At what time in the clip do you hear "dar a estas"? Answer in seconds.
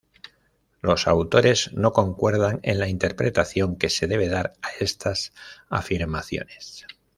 4.29-5.31